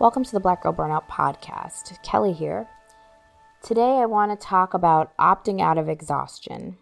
[0.00, 2.02] Welcome to the Black Girl Burnout Podcast.
[2.02, 2.66] Kelley here.
[3.62, 6.78] Today I want to talk about opting out of exhaustion.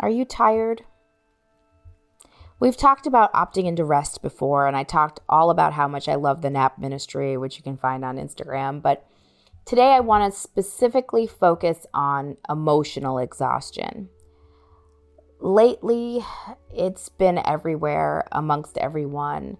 [0.00, 0.82] Are you tired?
[2.58, 6.16] We've talked about opting into rest before, and I talked all about how much I
[6.16, 8.82] love the nap ministry, which you can find on Instagram.
[8.82, 9.06] But
[9.64, 14.08] today I want to specifically focus on emotional exhaustion.
[15.38, 16.24] Lately,
[16.74, 19.58] it's been everywhere amongst everyone,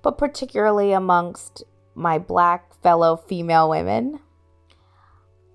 [0.00, 1.62] but particularly amongst
[1.96, 4.20] my black fellow female women.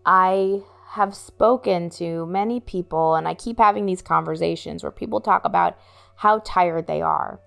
[0.05, 5.45] I have spoken to many people, and I keep having these conversations where people talk
[5.45, 5.77] about
[6.15, 7.39] how tired they are.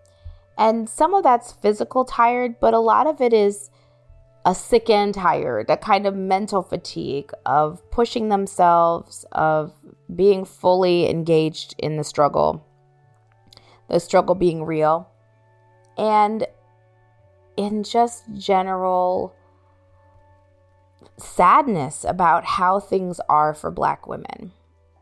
[0.56, 3.70] And some of that's physical tired, but a lot of it is
[4.46, 9.72] a sick and tired, a kind of mental fatigue of pushing themselves, of
[10.14, 12.64] being fully engaged in the struggle,
[13.88, 15.08] the struggle being real.
[15.96, 16.46] And
[17.56, 19.34] in just general
[21.16, 24.52] sadness about how things are for Black women.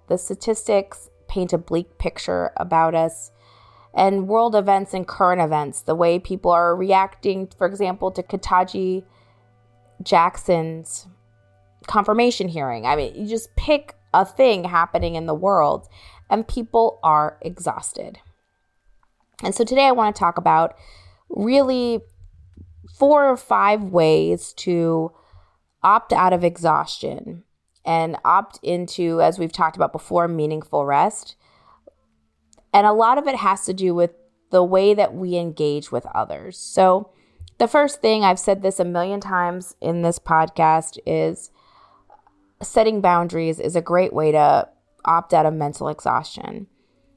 [0.08, 3.30] The statistics paint a bleak picture about us
[3.94, 9.04] and world events and current events, the way people are reacting, for example, to Ketanji
[10.02, 11.06] Jackson's
[11.86, 12.86] confirmation hearing.
[12.86, 15.88] I mean, you just pick a thing happening in the world
[16.30, 18.18] and people are exhausted.
[19.42, 20.76] And so today I want to talk about
[21.28, 22.00] really
[22.98, 25.12] four or five ways to
[25.82, 27.44] opt out of exhaustion
[27.84, 31.36] and opt into, as we've talked about before, meaningful rest.
[32.72, 34.12] And a lot of it has to do with
[34.50, 36.58] the way that we engage with others.
[36.58, 37.10] So,
[37.58, 41.50] the first thing I've said this a million times in this podcast is
[42.60, 44.68] setting boundaries is a great way to
[45.04, 46.66] opt out of mental exhaustion.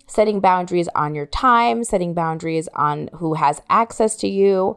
[0.08, 4.76] Setting boundaries on your time, setting boundaries on who has access to you,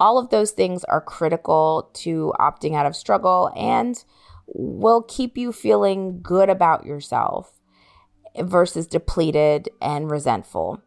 [0.00, 4.04] all of those things are critical to opting out of struggle and
[4.46, 7.60] will keep you feeling good about yourself
[8.40, 10.82] versus depleted and resentful.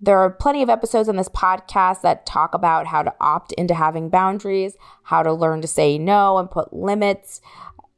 [0.00, 3.74] There are plenty of episodes on this podcast that talk about how to opt into
[3.74, 7.40] having boundaries, how to learn to say no and put limits.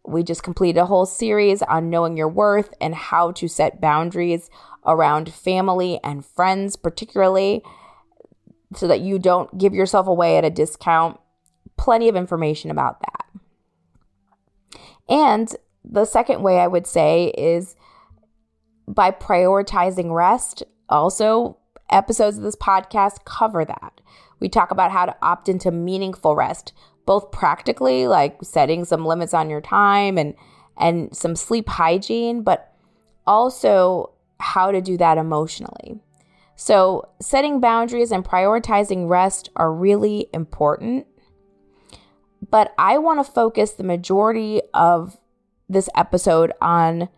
[0.04, 4.50] We just completed a whole series on knowing your worth and how to set boundaries
[4.84, 7.64] around family and friends, particularly
[8.74, 11.18] so that you don't give yourself away at a discount.
[11.76, 14.80] Plenty of information about that.
[15.08, 15.54] And
[15.84, 17.76] the second way I would say is
[18.88, 20.62] by prioritizing rest.
[20.88, 21.58] Also,
[21.90, 24.00] episodes of this podcast cover that.
[24.40, 26.72] We talk about how to opt into meaningful rest,
[27.06, 30.34] both practically, like setting some limits on your time and
[30.78, 32.74] and some sleep hygiene, but
[33.26, 35.98] also how to do that emotionally.
[36.56, 41.06] So, setting boundaries and prioritizing rest are really important.
[42.50, 45.18] But I want to focus the majority of
[45.68, 47.10] this episode on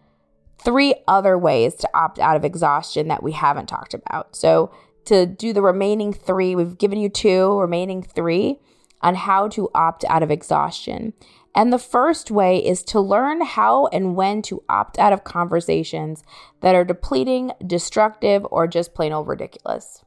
[0.59, 4.35] three other ways to opt out of exhaustion that we haven't talked about.
[4.35, 4.73] So,
[5.05, 8.59] to do the remaining three, we've given you two, remaining three
[9.01, 11.13] on how to opt out of exhaustion.
[11.59, 16.23] And the first way is to learn how and when to opt out of conversations
[16.61, 20.05] that are depleting, destructive, or just plain old ridiculous.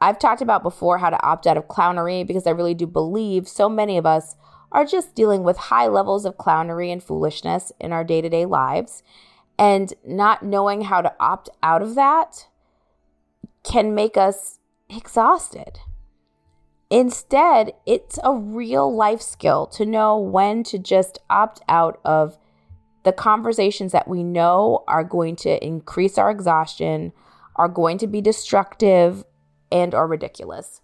[0.00, 3.48] I've talked about before how to opt out of clownery because I really do believe
[3.48, 4.36] so many of us
[4.70, 8.46] are just dealing with high levels of clownery and foolishness in our day to day
[8.46, 9.02] lives.
[9.58, 12.46] And not knowing how to opt out of that
[13.64, 15.80] can make us exhausted.
[16.92, 22.36] Instead, it's a real life skill to know when to just opt out of
[23.02, 27.14] the conversations that we know are going to increase our exhaustion,
[27.56, 29.24] are going to be destructive
[29.72, 30.82] and or ridiculous.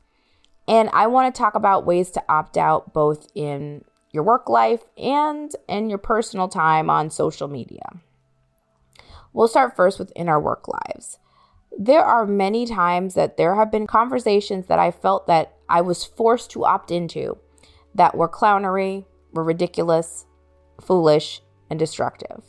[0.66, 4.84] And I want to talk about ways to opt out both in your work life
[4.96, 8.00] and in your personal time on social media.
[9.34, 11.18] We'll start first with in our work lives.
[11.78, 16.04] There are many times that there have been conversations that I felt that I was
[16.04, 17.38] forced to opt into
[17.94, 20.26] that were clownery, were ridiculous,
[20.80, 22.44] foolish, and destructive.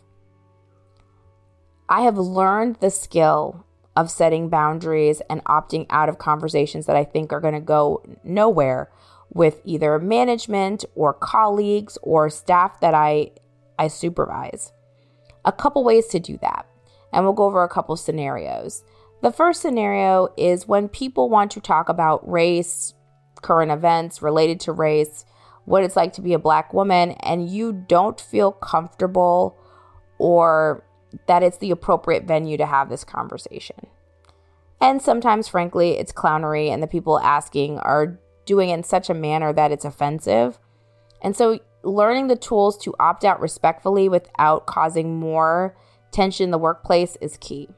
[1.88, 7.04] I have learned the skill of setting boundaries and opting out of conversations that I
[7.04, 8.90] think are going to go nowhere
[9.32, 13.32] with either management or colleagues or staff that I
[13.78, 14.72] I supervise.
[15.46, 16.68] A couple ways to do that.
[17.12, 18.84] And we'll go over a couple scenarios.
[19.22, 22.94] The first scenario is when people want to talk about race,
[23.42, 25.26] current events related to race,
[25.66, 29.58] what it's like to be a black woman, and you don't feel comfortable
[30.18, 30.84] or
[31.28, 33.88] that it's the appropriate venue to have this conversation.
[34.82, 39.14] And sometimes, frankly, it's clownery, and the people asking are doing it in such a
[39.14, 40.58] manner that it's offensive.
[41.22, 45.76] And so, learning the tools to opt out respectfully without causing more
[46.12, 47.70] tension in the workplace is key.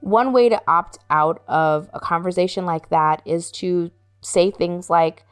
[0.00, 3.90] One way to opt out of a conversation like that is to
[4.24, 5.24] say things like,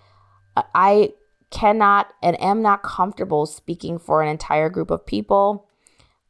[0.56, 1.14] I
[1.50, 5.68] cannot and am not comfortable speaking for an entire group of people.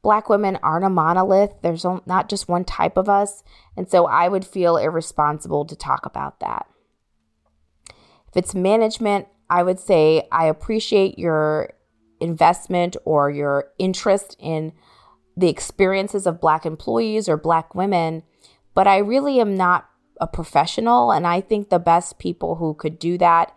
[0.02, 1.52] Black women aren't a monolith.
[1.62, 3.44] There's not just one type of us.
[3.76, 6.66] And so I would feel irresponsible to talk about that.
[8.28, 11.74] If it's management, I would say I appreciate your
[12.20, 14.72] investment or your interest in
[15.36, 18.22] the experiences of Black employees or Black women,
[18.74, 19.88] but I really am not
[20.22, 21.10] a professional.
[21.10, 23.52] And I think the best people who could do that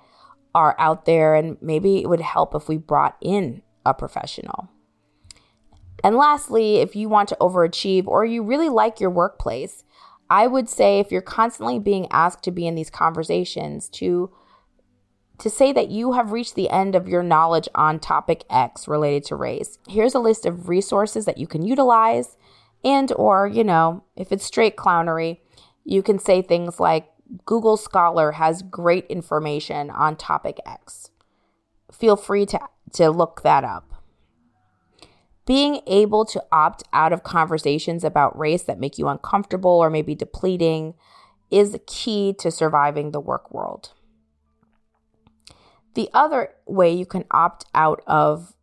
[0.54, 1.36] are out there.
[1.36, 4.68] And maybe it would help if we brought in a professional.
[6.04, 9.84] And lastly, if you want to overachieve or you really like your workplace,
[10.30, 14.32] I would say if you're constantly being asked to be in these conversations to
[15.38, 19.26] to say that you have reached the end of your knowledge on topic X related
[19.26, 19.78] to race.
[19.86, 22.38] Here's a list of resources that you can utilize
[22.86, 25.42] and or, you know, if it's straight clownery,
[25.86, 27.08] you can say things like
[27.46, 31.12] Google Scholar has great information on topic X.
[31.92, 32.60] Feel free to
[32.94, 34.04] to look that up.
[35.46, 40.16] Being able to opt out of conversations about race that make you uncomfortable or maybe
[40.16, 40.96] depleting
[41.52, 43.92] is key to surviving the work world.
[45.94, 48.55] The other way you can opt out of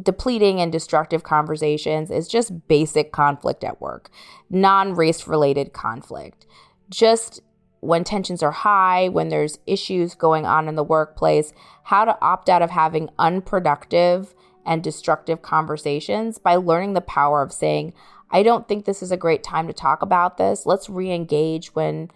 [0.00, 4.10] depleting and destructive conversations is just basic conflict at work,
[4.48, 6.46] non race related conflict.
[6.88, 7.40] Just
[7.80, 11.52] when tensions are high, when there's issues going on in the workplace,
[11.84, 14.34] how to opt out of having unproductive
[14.66, 17.94] and destructive conversations by learning the power of saying,
[18.30, 20.66] I don't think this is a great time to talk about this.
[20.66, 22.10] Let's re engage when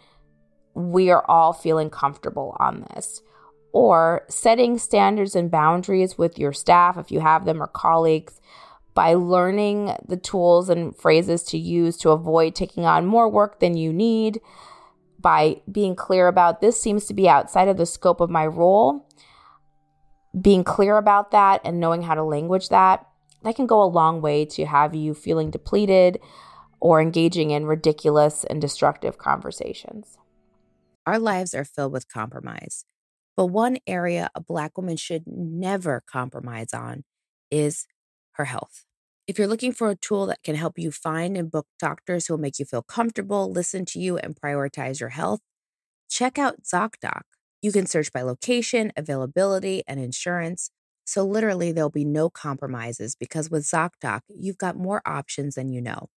[0.75, 3.23] we are all feeling comfortable on this.
[3.75, 8.41] Or setting standards and boundaries with your staff, if you have them, or colleagues,
[8.94, 13.76] by learning the tools and phrases to use to avoid taking on more work than
[13.76, 14.41] you need,
[15.19, 19.06] by being clear about this seems to be outside of the scope of my role
[20.41, 23.06] being clear about that and knowing how to language that,
[23.43, 26.19] that can go a long way to have you feeling depleted
[26.81, 30.19] or engaging in ridiculous and destructive conversations.
[31.06, 32.85] Our lives are filled with compromise,
[33.37, 37.05] but one area a Black woman should never compromise on
[37.51, 37.87] is
[38.33, 38.85] her health.
[39.27, 42.35] If you're looking for a tool that can help you find and book doctors who
[42.35, 45.41] will make you feel comfortable, listen to you, and prioritize your health,
[46.09, 47.23] check out ZocDoc.
[47.63, 50.71] You can search by location, availability, and insurance.
[51.07, 55.81] So, literally, there'll be no compromises because with ZocDoc, you've got more options than you
[55.81, 56.09] know.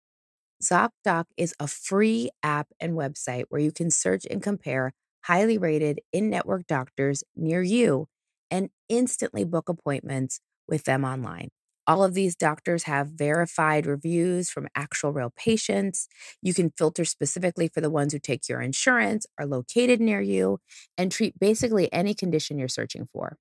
[0.64, 4.94] ZocDoc is a free app and website where you can search and compare
[5.28, 8.08] highly rated in network doctors near you
[8.50, 11.50] and instantly book appointments with them online.
[11.86, 16.08] All of these doctors have verified reviews from actual real patients.
[16.42, 20.60] You can filter specifically for the ones who take your insurance, are located near you,
[20.98, 23.38] and treat basically any condition you're searching for.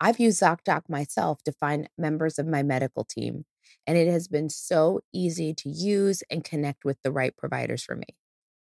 [0.00, 3.44] I've used ZocDoc myself to find members of my medical team,
[3.86, 7.96] and it has been so easy to use and connect with the right providers for
[7.96, 8.06] me.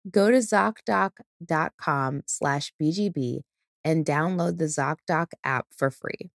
[0.09, 3.41] Go to ZocDoc.com slash BGB
[3.83, 6.31] and download the ZocDoc app for free.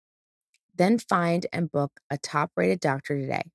[0.75, 3.50] Then find and book a top rated doctor today.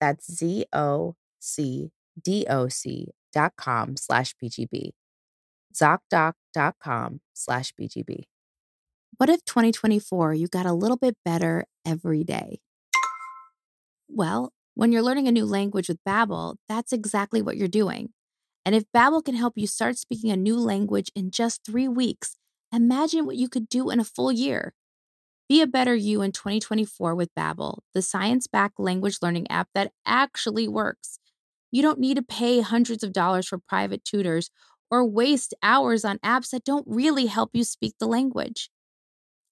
[0.00, 1.90] That's Z O C
[2.20, 4.92] D O C dot com slash BGB.
[5.74, 8.24] ZocDoc.com slash BGB.
[9.16, 12.60] What if 2024 you got a little bit better every day?
[14.08, 18.10] Well, when you're learning a new language with Babbel, that's exactly what you're doing.
[18.64, 22.36] And if Babbel can help you start speaking a new language in just three weeks,
[22.72, 24.74] imagine what you could do in a full year.
[25.48, 30.68] Be a better you in 2024 with Babbel, the science-backed language learning app that actually
[30.68, 31.18] works.
[31.72, 34.50] You don't need to pay hundreds of dollars for private tutors
[34.90, 38.70] or waste hours on apps that don't really help you speak the language.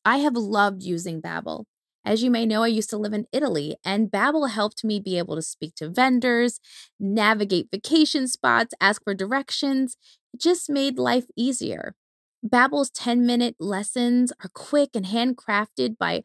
[0.04, 1.64] I have loved using Babbel,
[2.08, 5.18] As you may know, I used to live in Italy, and Babbel helped me be
[5.18, 6.58] able to speak to vendors,
[6.98, 9.98] navigate vacation spots, ask for directions.
[10.32, 11.94] It just made life easier.
[12.42, 16.22] Babbel's 10-minute lessons are quick and handcrafted by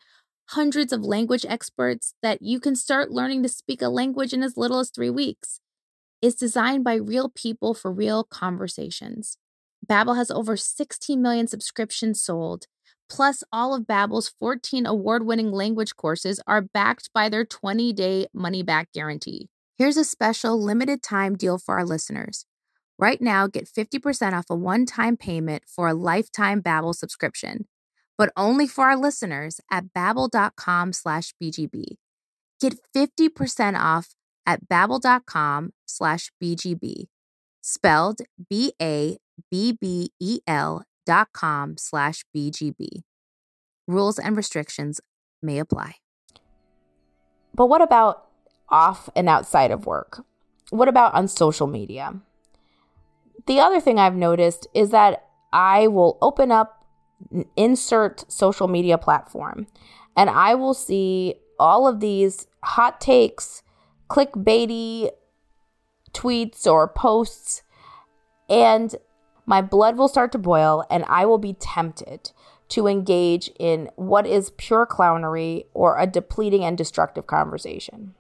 [0.52, 4.56] hundreds of language experts that you can start learning to speak a language in as
[4.56, 5.60] little as 3 weeks.
[6.22, 9.38] It's designed by real people for real conversations.
[9.86, 12.68] Babbel has over 16 million subscriptions sold
[13.10, 19.50] Plus, all of Babbel's 14 award-winning language courses are backed by their 20-day money-back guarantee.
[19.78, 22.46] Here's a special limited-time deal for our listeners.
[22.98, 27.68] Right now, get 50% off a one-time payment for a lifetime Babbel subscription,
[28.18, 31.98] but only for our listeners at babbel.com slash BGB.
[32.60, 37.08] Get 50% off at babbel.com slash BGB,
[37.62, 39.18] spelled B-A-B-B-E-L
[41.06, 43.04] dot com slash BGB.
[43.88, 45.02] Rules and restrictions
[45.42, 45.96] may apply.
[47.54, 48.28] But what about
[48.70, 50.26] off and outside of work?
[50.70, 52.16] What about on social media?
[53.46, 56.86] The other thing I've noticed is that I will open up,
[57.56, 59.68] insert social media platform,
[60.16, 63.62] and I will see all of these hot takes,
[64.10, 65.12] clickbaity
[66.14, 67.64] tweets or posts,
[68.50, 68.96] and
[69.46, 72.32] my blood will start to boil and I will be tempted
[72.70, 78.16] to engage in what is pure clownery or a depleting and destructive conversation.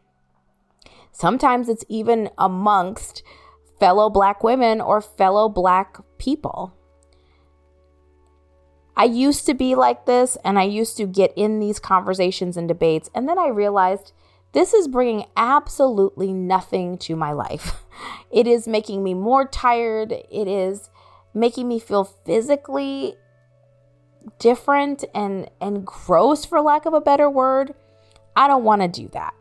[1.11, 3.23] Sometimes it's even amongst
[3.79, 6.73] fellow black women or fellow black people.
[8.95, 12.67] I used to be like this and I used to get in these conversations and
[12.67, 14.13] debates, and then I realized
[14.51, 17.79] this is bringing absolutely nothing to my life.
[18.31, 20.11] It is making me more tired.
[20.11, 20.89] It is
[21.33, 23.15] making me feel physically
[24.39, 27.73] different and and gross for lack of a better word
[28.35, 29.33] i don't want to do that.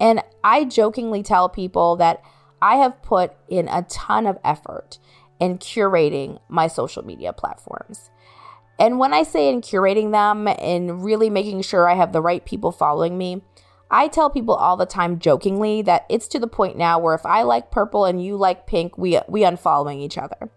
[0.00, 2.22] And i jokingly tell people that
[2.60, 4.98] i have put in a ton of effort
[5.40, 8.10] in curating my social media platforms.
[8.80, 12.44] And when i say in curating them and really making sure i have the right
[12.44, 13.42] people following me
[13.90, 17.26] i tell people all the time jokingly that it's to the point now where if
[17.26, 20.50] i like purple and you like pink we we unfollowing each other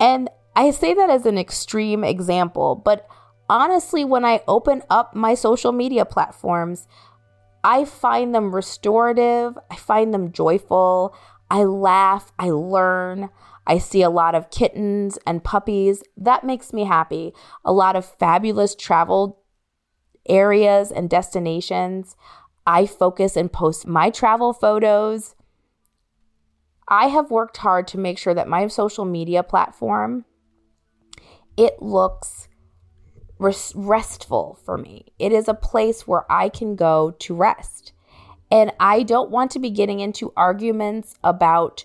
[0.00, 3.06] and I say that as an extreme example, but
[3.48, 6.86] honestly, when I open up my social media platforms,
[7.62, 11.14] I find them restorative, I find them joyful,
[11.50, 13.30] I laugh, I learn.
[13.66, 16.02] I see a lot of kittens and puppies.
[16.16, 17.32] That makes me happy.
[17.64, 19.42] A lot of fabulous travel
[20.28, 22.16] areas and destinations.
[22.66, 25.34] I focus and post my travel photos.
[26.88, 30.24] I have worked hard to make sure that my social media platform
[31.56, 32.48] it looks
[33.38, 35.06] res- restful for me.
[35.18, 37.92] It is a place where I can go to rest.
[38.50, 41.84] And I don't want to be getting into arguments about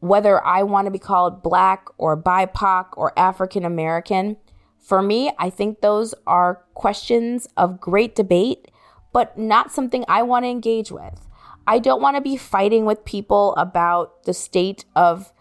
[0.00, 4.36] whether I want to be called black or BIPOC or African American.
[4.78, 8.70] For me, I think those are questions of great debate,
[9.12, 11.25] but not something I want to engage with.
[11.66, 15.32] I don't want to be fighting with people about the state of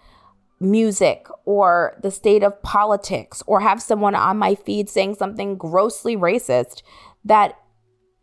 [0.60, 6.16] music or the state of politics or have someone on my feed saying something grossly
[6.16, 6.82] racist
[7.24, 7.60] that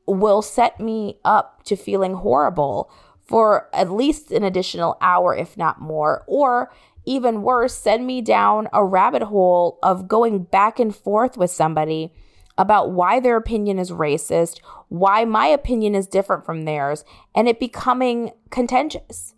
[0.07, 2.91] will set me up to feeling horrible
[3.25, 6.73] for at least an additional hour, if not more, or
[7.05, 12.13] even worse, send me down a rabbit hole of going back and forth with somebody
[12.59, 17.05] about why their opinion is racist, why my opinion is different from theirs,
[17.35, 19.35] and it becoming contentious.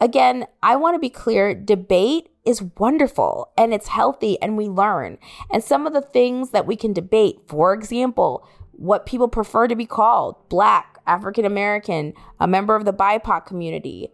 [0.00, 5.18] Again, I want to be clear debate is wonderful and it's healthy and we learn.
[5.50, 9.74] And some of the things that we can debate, for example, what people prefer to
[9.74, 14.10] be called black, African American, a member of the BIPOC community,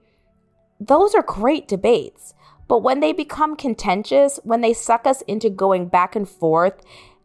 [0.81, 2.33] those are great debates.
[2.69, 6.81] But when they become contentious, when they suck us into going back and forth,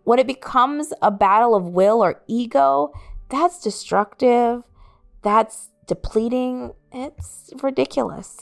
[0.08, 2.94] when it becomes a battle of will or ego,
[3.28, 4.64] that's destructive.
[5.22, 6.72] That's depleting.
[6.94, 8.38] It's ridiculous.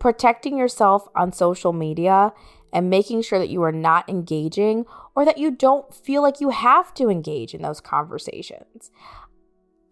[0.00, 2.32] Protecting yourself on social media
[2.72, 6.50] and making sure that you are not engaging or that you don't feel like you
[6.50, 8.90] have to engage in those conversations.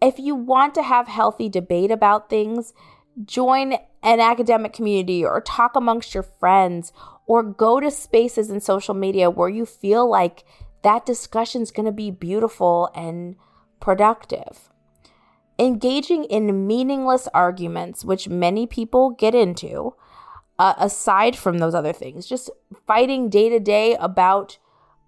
[0.01, 2.73] If you want to have healthy debate about things,
[3.23, 6.91] join an academic community or talk amongst your friends
[7.31, 10.43] or go to spaces in social media where you feel like
[10.81, 13.37] that discussion is going to be beautiful and
[13.79, 14.69] productive.
[15.57, 19.95] Engaging in meaningless arguments, which many people get into,
[20.59, 22.49] uh, aside from those other things, just
[22.85, 24.57] fighting day to day about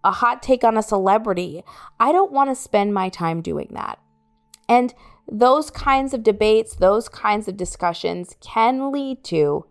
[0.05, 1.61] a hot take on a celebrity.
[1.99, 3.99] I don't want to spend my time doing that.
[4.69, 4.93] And
[5.29, 9.65] those kinds of debates, those kinds of discussions can lead to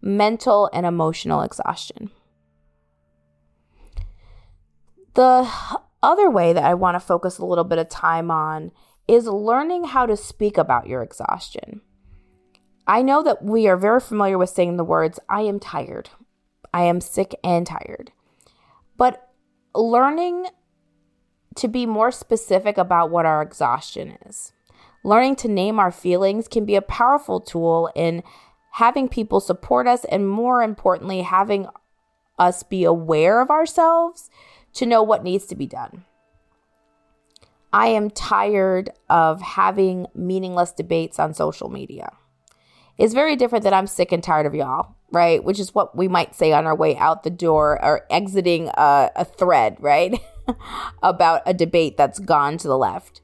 [0.00, 2.10] mental and emotional exhaustion.
[5.14, 5.48] The
[6.02, 8.70] other way that I want to focus a little bit of time on
[9.08, 11.80] is learning how to speak about your exhaustion.
[12.86, 16.10] I know that we are very familiar with saying the words, I am tired,
[16.72, 18.12] I am sick and tired.
[18.96, 19.28] But
[19.74, 20.46] learning
[21.56, 24.52] to be more specific about what our exhaustion is,
[25.04, 28.22] learning to name our feelings can be a powerful tool in
[28.78, 31.66] having people support us and, more importantly, having
[32.38, 34.30] us be aware of ourselves
[34.72, 36.04] to know what needs to be done.
[37.72, 42.12] I am tired of having meaningless debates on social media.
[42.96, 45.42] It's very different that I'm sick and tired of y'all, right?
[45.42, 49.10] Which is what we might say on our way out the door or exiting a,
[49.16, 50.20] a thread, right?
[51.02, 53.22] About a debate that's gone to the left.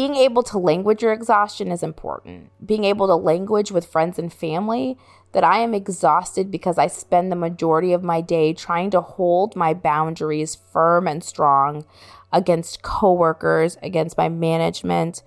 [0.00, 2.50] Being able to language your exhaustion is important.
[2.64, 4.96] Being able to language with friends and family
[5.32, 9.54] that I am exhausted because I spend the majority of my day trying to hold
[9.54, 11.84] my boundaries firm and strong
[12.32, 15.22] against coworkers, against my management,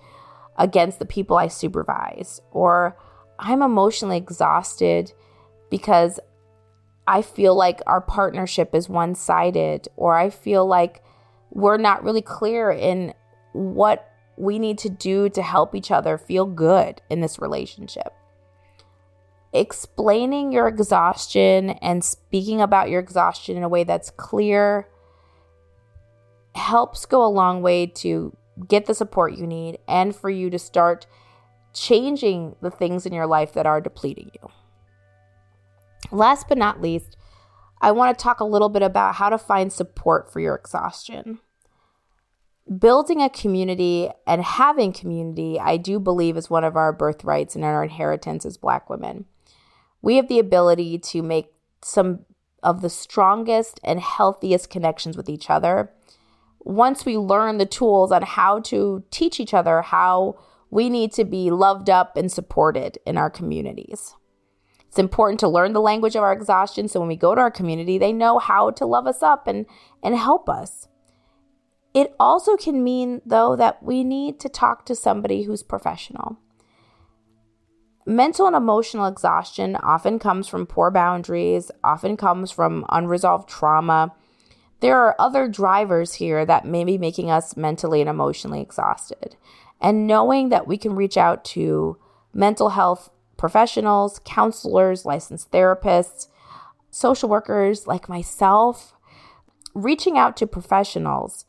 [0.58, 2.40] against the people I supervise.
[2.50, 2.96] Or
[3.38, 5.12] I'm emotionally exhausted
[5.70, 6.18] because
[7.06, 11.00] I feel like our partnership is one sided, or I feel like
[11.50, 13.14] we're not really clear in
[13.52, 18.12] what we need to do to help each other feel good in this relationship.
[19.52, 24.88] Explaining your exhaustion and speaking about your exhaustion in a way that's clear
[26.54, 28.36] helps go a long way to
[28.68, 31.06] get the support you need and for you to start
[31.72, 34.48] changing the things in your life that are depleting you.
[36.10, 37.16] Last but not least,
[37.80, 41.40] I want to talk a little bit about how to find support for your exhaustion.
[42.78, 47.64] Building a community and having community, I do believe, is one of our birthrights and
[47.64, 49.26] our inheritance as Black women.
[50.00, 52.20] We have the ability to make some
[52.62, 55.92] of the strongest and healthiest connections with each other
[56.60, 60.38] once we learn the tools on how to teach each other how
[60.70, 64.14] we need to be loved up and supported in our communities.
[64.88, 67.50] It's important to learn the language of our exhaustion so when we go to our
[67.50, 69.66] community, they know how to love us up and,
[70.02, 70.88] and help us.
[71.94, 76.38] It also can mean, though, that we need to talk to somebody who's professional.
[78.04, 84.12] Mental and emotional exhaustion often comes from poor boundaries, often comes from unresolved trauma
[84.84, 89.34] there are other drivers here that may be making us mentally and emotionally exhausted.
[89.80, 91.96] And knowing that we can reach out to
[92.34, 96.28] mental health professionals, counselors, licensed therapists,
[96.90, 98.92] social workers like myself,
[99.74, 101.46] reaching out to professionals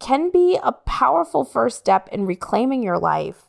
[0.00, 3.46] can be a powerful first step in reclaiming your life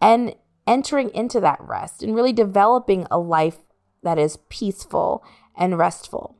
[0.00, 0.34] and
[0.66, 3.58] entering into that rest and really developing a life
[4.02, 5.24] that is peaceful
[5.56, 6.36] and restful.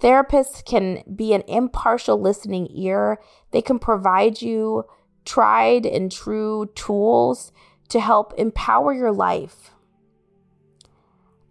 [0.00, 3.18] Therapists can be an impartial listening ear.
[3.50, 4.84] They can provide you
[5.24, 7.52] tried and true tools
[7.88, 9.72] to help empower your life.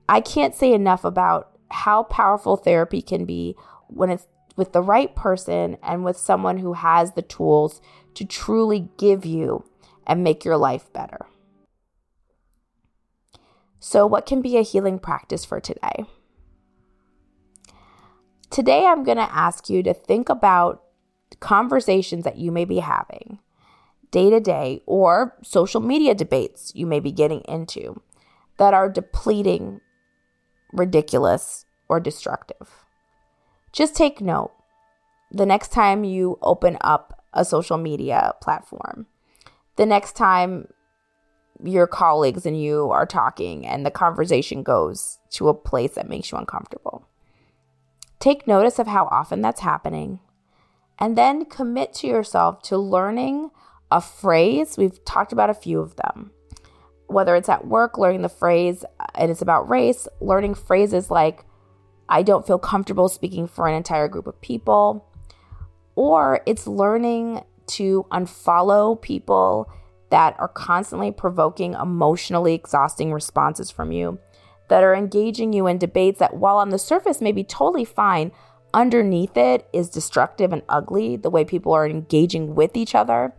[0.08, 3.56] I can't say enough about how powerful therapy can be
[3.88, 7.82] when it's with the right person and with someone who has the tools
[8.14, 9.66] to truly give you
[10.08, 11.26] and make your life better.
[13.80, 16.06] So, what can be a healing practice for today?
[18.50, 20.82] Today, I'm going to ask you to think about
[21.40, 23.40] conversations that you may be having
[24.12, 28.02] day to day or social media debates you may be getting into
[28.58, 29.82] that are depleting,
[30.72, 32.85] ridiculous, or destructive.
[33.76, 34.54] Just take note
[35.32, 39.06] the next time you open up a social media platform,
[39.76, 40.70] the next time
[41.62, 46.32] your colleagues and you are talking and the conversation goes to a place that makes
[46.32, 47.06] you uncomfortable.
[48.18, 50.22] Take notice of how often that's happening.
[50.98, 53.52] And then commit to yourself to learning
[53.92, 54.78] a phrase.
[54.78, 56.32] We've talked about a few of them.
[57.08, 61.44] Whether it's at work, learning the phrase, and it's about race, learning phrases like,
[62.08, 65.08] I don't feel comfortable speaking for an entire group of people.
[65.96, 69.70] Or it's learning to unfollow people
[70.10, 74.20] that are constantly provoking emotionally exhausting responses from you
[74.68, 78.32] that are engaging you in debates that, while on the surface may be totally fine,
[78.74, 83.34] underneath it is destructive and ugly, the way people are engaging with each other.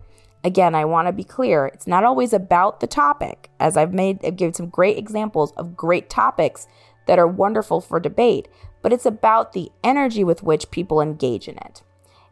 [0.44, 4.24] Again, I want to be clear, it's not always about the topic, as I've made
[4.24, 6.68] I've given some great examples of great topics
[7.06, 8.48] that are wonderful for debate,
[8.82, 11.82] but it's about the energy with which people engage in it.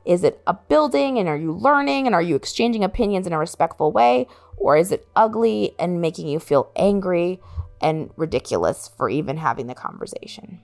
[0.05, 3.39] Is it a building and are you learning and are you exchanging opinions in a
[3.39, 4.29] respectful way?
[4.57, 7.41] Or is it ugly and making you feel angry
[7.81, 10.61] and ridiculous for even having the conversation?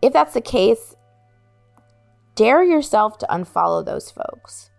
[0.00, 0.94] If that's the case,
[2.34, 4.70] dare yourself to unfollow those folks.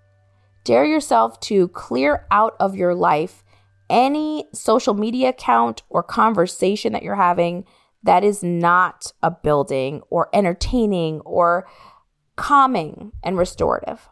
[0.63, 3.43] Dare yourself to clear out of your life
[3.89, 7.65] any social media account or conversation that you're having
[8.03, 11.67] that is not a building or entertaining or
[12.35, 14.07] calming and restorative.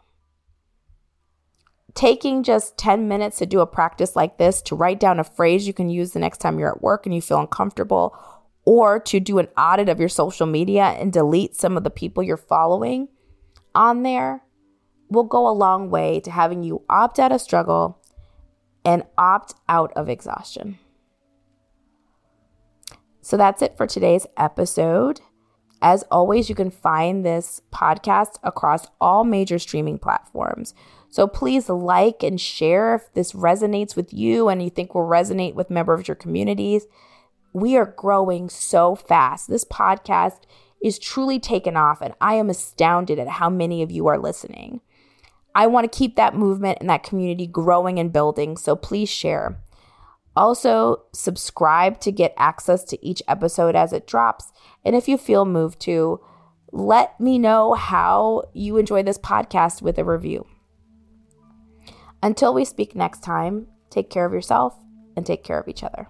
[1.93, 5.65] Taking just 10 minutes to do a practice like this, to write down a phrase
[5.65, 8.17] you can use the next time you're at work and you feel uncomfortable,
[8.65, 12.23] or to do an audit of your social media and delete some of the people
[12.23, 13.07] you're following
[13.73, 14.41] on there
[15.09, 18.01] will go a long way to having you opt out of struggle
[18.85, 20.77] and opt out of exhaustion.
[23.21, 25.19] So that's it for today's episode.
[25.81, 30.73] As always, you can find this podcast across all major streaming platforms.
[31.09, 35.55] So please like and share if this resonates with you and you think will resonate
[35.55, 36.85] with members of your communities.
[37.53, 39.49] We are growing so fast.
[39.49, 40.41] This podcast
[40.83, 44.81] is truly taken off, and I am astounded at how many of you are listening.
[45.55, 49.57] I want to keep that movement and that community growing and building, so please share.
[50.35, 54.51] Also, subscribe to get access to each episode as it drops.
[54.83, 56.19] And if you feel moved to,
[56.73, 60.45] let me know how you enjoy this podcast with a review.
[62.21, 64.77] Until we speak next time, take care of yourself
[65.15, 66.09] and take care of each other.